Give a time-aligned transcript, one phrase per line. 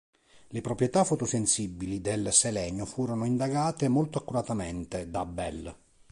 [0.47, 5.75] Le proprietà fotosensibili del selenio furono indagate molto accuratamente da Bell.